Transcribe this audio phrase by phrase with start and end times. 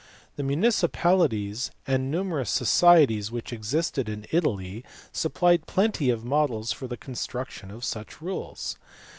[0.33, 6.87] 1 The municipalities and numerous societies which existed in Italy supplied plenty of models for
[6.87, 8.79] the construction of such rules.